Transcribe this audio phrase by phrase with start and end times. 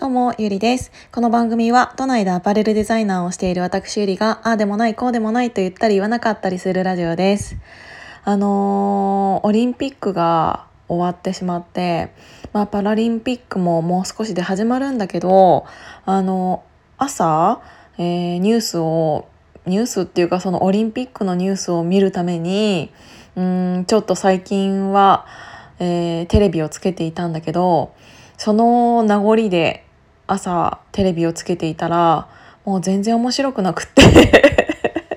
[0.00, 0.92] どうも、ゆりです。
[1.10, 7.56] この番組は、都内でアパレルデザイナーをしている私ゆりが、ああでもない、こうでもないと言ったり言わなかったりするラジオです。
[8.22, 12.12] あのー、オリンピックが終わってしまって、
[12.52, 15.66] まあ、パラリンピックももう少しで始まるんだけど、
[16.04, 17.60] あのー、朝、
[17.98, 19.26] えー、ニュースを、
[19.66, 22.92] ニュースっていうかそのオリンピックのニュースを見るために、
[23.34, 25.26] うん、ちょっと最近は、
[25.80, 27.94] えー、テレビをつけていたんだけど、
[28.36, 29.87] その名残で
[30.28, 32.28] 朝テレビをつけていたら
[32.64, 34.58] もう全然面白くなくって。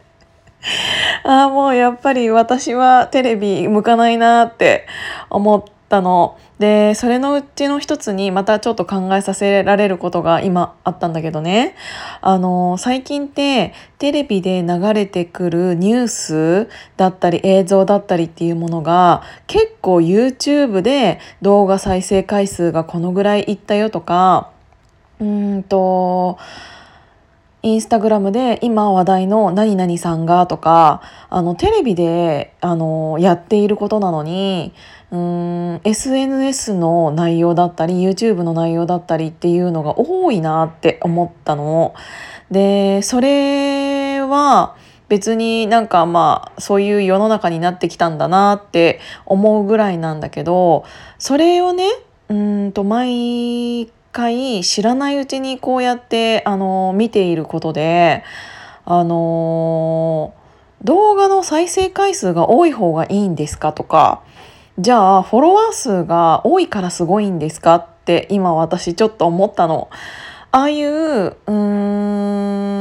[1.24, 4.86] ああもうやっぱり私はテレビ向かないなって
[5.30, 6.36] 思ったの。
[6.58, 11.76] でそれのうちの一つにまたちょっと考えさせられることが今あったんだけどね。
[12.22, 24.50] あの最近ってテレビで流れてくるニュースだったり映像だったりっていうものが結構 YouTube で動画再生回数がこのぐらいいったよとか
[25.20, 26.38] うんと
[27.62, 34.72] インスタグラムで今話題の何々さんがとかあのテレビであのやっていることなのに
[35.82, 41.94] SNS の内容だったり YouTube の内容だったりっていうのが多いなって思ったの。
[42.50, 44.76] でそれは
[45.08, 50.84] 別になんかまあそういう世の中になってきたんだなって思うぐらいなんだけど
[51.18, 51.88] それをね
[52.28, 58.24] うんと毎回知らないうちにこうやってあの見ていることで
[58.86, 60.32] あの
[60.82, 64.22] 動画の再生回数が多い方がいいんですかとか
[64.78, 69.90] じゃあフォロワー数が多いからすごいんですかって今私ちょっと思ったの。
[70.52, 72.75] ああいううーん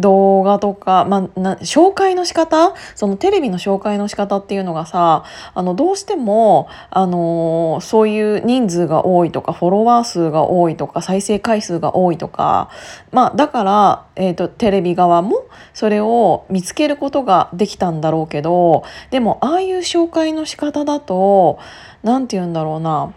[0.00, 2.74] 動画とか、まあ、な紹介の仕方？
[2.94, 12.70] そのテレビの紹介の仕方っていうのがさあのどうしても、あの、そういう人数が多いとかフォロワー数が多いとか再生回数が多いとか、
[13.12, 21.58] まあ、だから、えーと、テレビ側もそれを見つけることができたんだろうけどでもああいう紹介の仕方だと
[22.02, 23.12] 何て言うんだろうな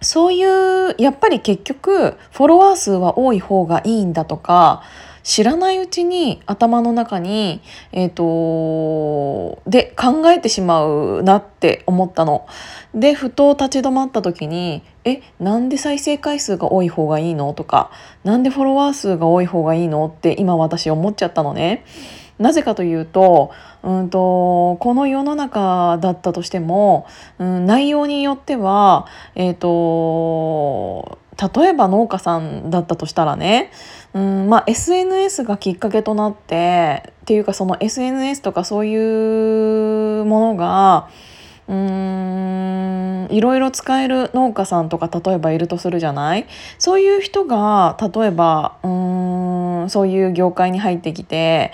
[0.00, 4.82] そういうやっぱり結局フォロワー数は多い方がいいんだとか
[5.22, 7.60] 知らないうちに頭の中に、
[7.92, 12.46] えーと、で考えてしまうなって思ったの。
[12.94, 17.90] でふと立ち止まった時に「えなんで再生回数が多い方がいいの?」とか
[18.22, 21.84] 「なんでフォロワー数が多い方がいいの?」って今私思っちゃったのね。
[22.38, 23.52] なぜかというと,、
[23.84, 27.06] うんと、この世の中だったとしても、
[27.38, 29.06] うん、内容によっては、
[29.36, 31.18] えーと、
[31.54, 33.70] 例えば農家さんだったとしたらね、
[34.14, 38.94] うんまあ、SNS がきっかけとなってっていうかその SNS とかそうい
[40.20, 41.08] うものが
[41.68, 46.46] うーんいろいろ使える農家さんとか例えばいるとするじゃない？
[46.78, 51.72] そういう人が例えばうーんそういう業界に入ってきて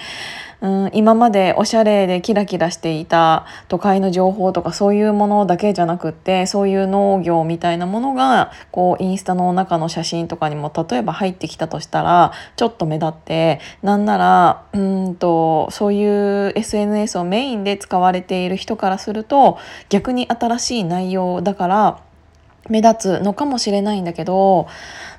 [0.60, 19.58] うん今までおしゃれでキラキラしていた都会の情報とかそういうものだけじゃなくってそういう農業みたいなものがこうインスタの中の写真とかにも例えば入ってきたとしたらちょっと目立ってなんならうんとそういう SNS をメインで使われている人からすると
[19.88, 22.00] 逆に新しい内容だから
[22.68, 24.66] 目立つのかもしれないんだけど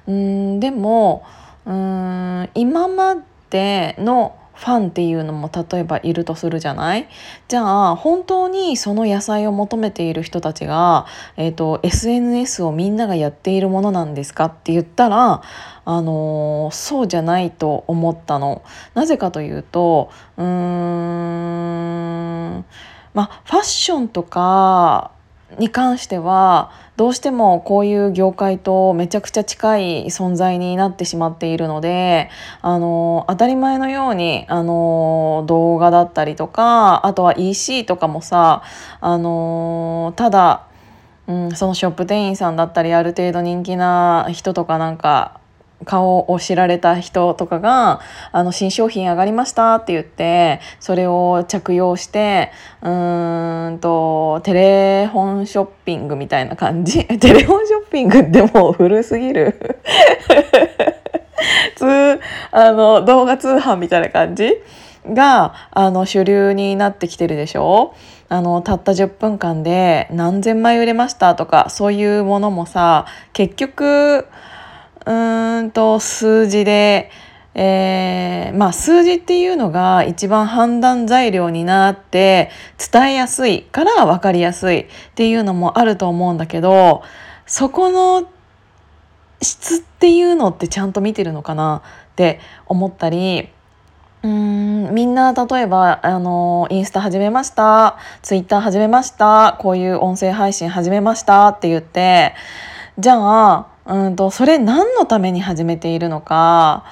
[0.05, 1.23] うんでも
[1.65, 3.15] うん今ま
[3.49, 7.07] でのファンっていうのも例えばいるとするじゃない？
[7.47, 11.05] じゃあ本当にその野菜を求めている人たちが、
[11.37, 15.41] えーと、SNS をみんながやっているものなんですかって言ったら、
[15.85, 18.61] あのー、そうじゃないと思ったの。
[18.95, 22.65] なぜかというとうーん
[23.13, 25.11] まあファッションとか
[25.57, 32.29] に関してはどうしてもこういう業界とめちゃくちゃ近い存在になってしまっているので
[32.61, 38.63] あの当たり前のようにあの動画だったりとかあとは EC とかもさ
[39.01, 40.65] あのただ
[41.29, 45.38] うん、そのショップ店員さんだったりある程度人気な人とかなんか
[45.85, 57.05] 顔を知られた人とかがあの新商品上がりましたって言ってそれを着用してうーんとテレフォンショッピングみたいな感じ。
[57.19, 59.59] テレフォンショッピングってもう古すぎる。
[61.75, 62.19] 通
[62.51, 64.57] あの動画通販みたいな感じ
[65.07, 67.93] があの主流になってきてるでしょ。
[68.31, 74.27] あのたった10分間で何千枚売れましたとかそういうものもさ結局
[75.05, 77.09] うんと数字で、
[77.55, 82.51] えー、まあ数字っていうのが一番判断材料になって
[82.91, 87.03] 伝えやすいから分かりやすいっていうのもあると思うんだけど
[87.45, 88.29] そこの
[89.41, 91.81] 質っていうのってちゃんと見てるのかな
[92.11, 93.49] って思ったり
[94.21, 102.35] うんみんな例えばあのインスタ始めましたツイッター始めましたこういう音声配信始めましたって言って
[102.97, 106.85] じゃあうんとそれ何のために始めているのか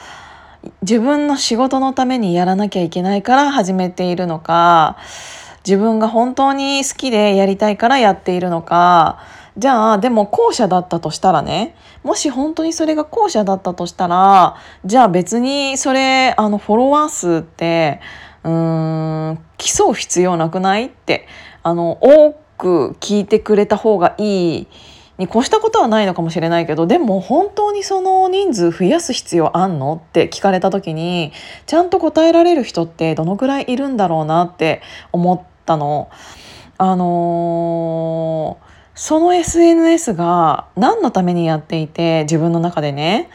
[0.82, 4.98] 自分の仕事のためにやらなきゃいけないから始めているのか
[5.66, 9.20] 自分が本当に好きでやりたいからやっているのか
[9.58, 18.02] じゃあでも後者だったとしたらねもし本当にそれが後者だったとしたらじゃあ別にそれあのフォロワー数って
[18.44, 21.28] うーん競う必要なくないって
[21.62, 24.68] あの多く聞いてくれた方がいい
[25.18, 31.32] に越したことはないのかもしれないけどでも本当にその人数増やす必要あんのって聞かれた時に
[31.66, 34.82] ちゃんと答えられる人ってどのくらいいるんだろうなって
[35.12, 36.10] 思ったの。
[36.78, 38.68] あのー
[39.00, 43.30] その SNS が何のためにやっていて自分の中でね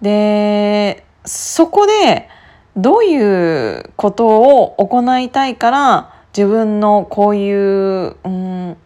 [0.00, 2.28] でそこで
[2.76, 4.28] どういうこと
[4.62, 8.76] を行いたいから自分のこういううんん？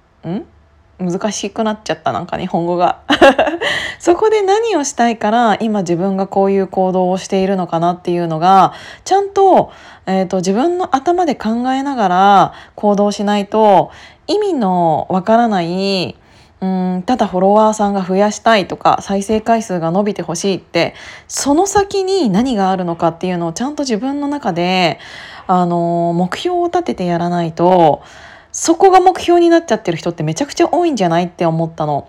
[0.99, 3.01] 難しくなっちゃったなんか日本語が。
[3.99, 8.73] そこで何をしたいから今自分がこういう行動をしているのかなっていうのが
[9.05, 9.71] ちゃんと,、
[10.07, 13.91] えーと、自分の頭で考えながら行動しないと
[14.27, 16.17] 意味のわからない
[16.63, 20.95] うんただフォロワーさんが増やしたいとか再生回数が伸びてほしいって
[21.27, 25.01] その先に何があるのかっていうのをちゃんと自分の中で
[25.49, 28.03] あの目標を立ててやらないと
[28.53, 32.09] そこが目標になっちゃってる人ってめちゃくちゃ多いんじゃないって思ったの。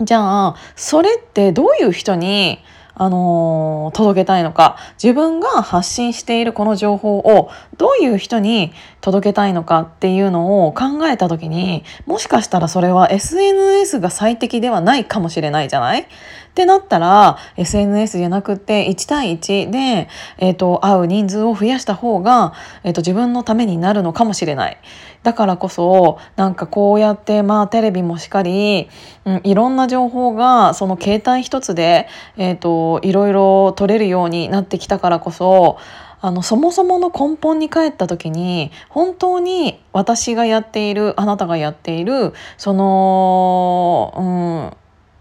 [0.00, 2.58] じゃあそれってどういう人に
[2.94, 16.06] あのー、届けたいのか自分が発信しているこの情報をどういう人に届けたいのかっていうのを考えた時にもしかしたらそれは SNS が最適ではないかもしれないじゃない？
[16.54, 20.08] ってなったら SNS じゃなくて1対1で、
[20.38, 22.54] えーと、会う人数を増やした方が、
[22.84, 24.78] えーと、自分のためになるのかもしれない。
[25.24, 28.88] だからこそなんかこうやってまあテレビもしかり、
[29.24, 35.78] うん、いろんな情報がその携帯一つで、えーと、いろいろ取れるようになってきたからこそ
[36.20, 44.72] あのそもそもの根本に帰った時に本当に私がやっているあなたがやっているその、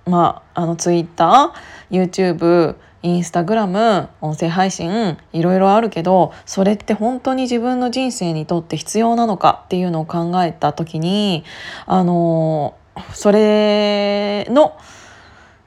[0.06, 11.44] うん、まあ、あのツイッター YouTube インスタグラム音声配信いろいろあるけどそれって本当に自分の人生にとって必要なのかっていうのを考えた時に
[11.86, 12.78] あの
[13.12, 14.78] それの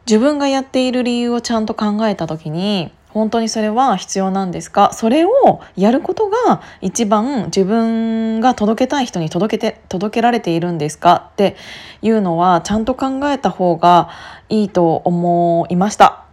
[0.06, 4.90] 自分がやっている理由をちゃんと考えた時に本当にそれは必要なんですか？
[4.92, 5.30] それを
[5.74, 11.30] やることが一番自分が届けたい人に届けて届けられているんですか？
[11.32, 11.56] って
[12.02, 14.10] いうのはちゃんと考えた方が
[14.50, 16.25] いいと思いました。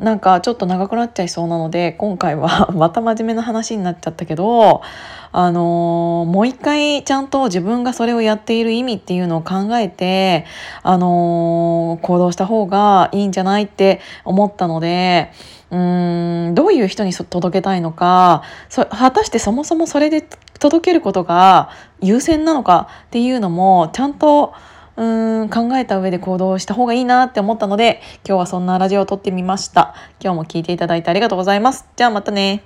[0.00, 4.80] なんかちょっと長くなっちゃいそうなので今回は また真面目な話になっちゃったけど
[5.32, 10.46] あのー、もう一回ちゃんと自分がそれをやっている意味っていうのを考えて
[10.82, 15.30] あのー、行動した方がいいんじゃないって思ったので
[15.70, 20.26] うーんどういう人に届けたいのかそ果たしてそもそもそれで
[20.58, 21.70] 届けることが
[22.00, 24.54] 優先なのかっていうのもちゃんと
[25.00, 29.94] うーん考えた上で行動した方がいいなって思ったので今日はそんなラジオを撮ってみました。
[30.22, 31.88] 今日も聴いていただいてありがとうございます。
[31.96, 32.62] じゃあまたね。